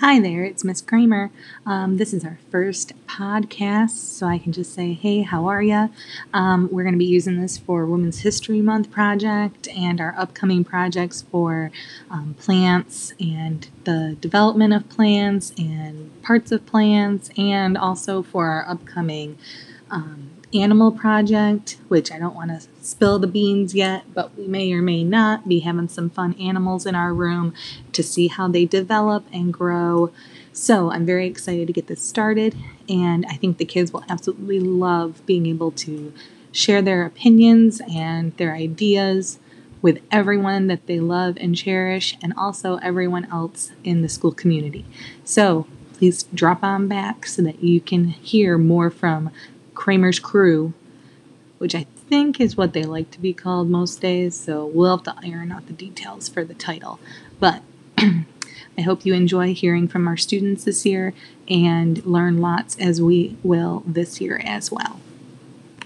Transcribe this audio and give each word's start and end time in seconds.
Hi 0.00 0.18
there, 0.18 0.44
it's 0.44 0.64
Miss 0.64 0.80
Kramer. 0.80 1.30
Um, 1.66 1.98
this 1.98 2.14
is 2.14 2.24
our 2.24 2.38
first 2.50 2.94
podcast, 3.06 3.90
so 3.90 4.26
I 4.26 4.38
can 4.38 4.50
just 4.50 4.72
say, 4.72 4.94
hey, 4.94 5.20
how 5.20 5.46
are 5.46 5.60
ya? 5.60 5.88
Um, 6.32 6.70
we're 6.72 6.84
going 6.84 6.94
to 6.94 6.98
be 6.98 7.04
using 7.04 7.38
this 7.38 7.58
for 7.58 7.84
Women's 7.84 8.20
History 8.20 8.62
Month 8.62 8.90
project 8.90 9.68
and 9.68 10.00
our 10.00 10.14
upcoming 10.16 10.64
projects 10.64 11.20
for 11.30 11.70
um, 12.10 12.34
plants 12.40 13.12
and 13.20 13.68
the 13.84 14.16
development 14.22 14.72
of 14.72 14.88
plants 14.88 15.52
and 15.58 16.10
parts 16.22 16.50
of 16.50 16.64
plants, 16.64 17.28
and 17.36 17.76
also 17.76 18.22
for 18.22 18.46
our 18.46 18.66
upcoming 18.66 19.36
um, 19.90 20.30
animal 20.52 20.90
project, 20.90 21.78
which 21.88 22.10
I 22.10 22.18
don't 22.18 22.34
want 22.34 22.50
to 22.50 22.66
spill 22.82 23.18
the 23.18 23.26
beans 23.26 23.74
yet, 23.74 24.04
but 24.14 24.36
we 24.36 24.46
may 24.46 24.72
or 24.72 24.82
may 24.82 25.04
not 25.04 25.48
be 25.48 25.60
having 25.60 25.88
some 25.88 26.10
fun 26.10 26.34
animals 26.34 26.86
in 26.86 26.94
our 26.94 27.14
room 27.14 27.54
to 27.92 28.02
see 28.02 28.28
how 28.28 28.48
they 28.48 28.64
develop 28.64 29.24
and 29.32 29.52
grow. 29.52 30.12
So 30.52 30.90
I'm 30.90 31.06
very 31.06 31.26
excited 31.26 31.68
to 31.68 31.72
get 31.72 31.86
this 31.86 32.02
started, 32.02 32.56
and 32.88 33.24
I 33.26 33.34
think 33.34 33.58
the 33.58 33.64
kids 33.64 33.92
will 33.92 34.04
absolutely 34.08 34.58
love 34.58 35.24
being 35.24 35.46
able 35.46 35.70
to 35.72 36.12
share 36.52 36.82
their 36.82 37.06
opinions 37.06 37.80
and 37.88 38.36
their 38.36 38.54
ideas 38.54 39.38
with 39.82 40.00
everyone 40.10 40.66
that 40.66 40.86
they 40.86 41.00
love 41.00 41.36
and 41.40 41.56
cherish, 41.56 42.16
and 42.22 42.34
also 42.36 42.76
everyone 42.78 43.26
else 43.30 43.70
in 43.84 44.02
the 44.02 44.08
school 44.08 44.32
community. 44.32 44.84
So 45.24 45.66
please 45.94 46.24
drop 46.34 46.62
on 46.64 46.88
back 46.88 47.26
so 47.26 47.42
that 47.42 47.62
you 47.62 47.80
can 47.80 48.08
hear 48.08 48.58
more 48.58 48.90
from 48.90 49.30
Kramer's 49.80 50.18
Crew, 50.18 50.74
which 51.56 51.74
I 51.74 51.84
think 51.84 52.38
is 52.38 52.54
what 52.54 52.74
they 52.74 52.82
like 52.82 53.10
to 53.12 53.18
be 53.18 53.32
called 53.32 53.70
most 53.70 54.02
days, 54.02 54.38
so 54.38 54.66
we'll 54.66 54.94
have 54.94 55.04
to 55.04 55.14
iron 55.26 55.50
out 55.50 55.68
the 55.68 55.72
details 55.72 56.28
for 56.28 56.44
the 56.44 56.52
title. 56.52 57.00
But 57.38 57.62
I 57.98 58.82
hope 58.84 59.06
you 59.06 59.14
enjoy 59.14 59.54
hearing 59.54 59.88
from 59.88 60.06
our 60.06 60.18
students 60.18 60.64
this 60.64 60.84
year 60.84 61.14
and 61.48 62.04
learn 62.04 62.42
lots 62.42 62.76
as 62.78 63.00
we 63.00 63.38
will 63.42 63.82
this 63.86 64.20
year 64.20 64.42
as 64.44 64.70
well. 64.70 65.00